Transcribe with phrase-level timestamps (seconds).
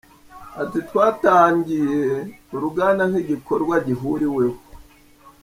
[0.61, 1.99] Ati” Twari twatangiye
[2.55, 4.57] uruganda nk’igikorwa gihuriweho.